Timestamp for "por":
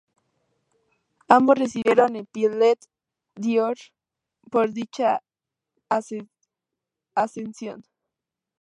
4.49-4.73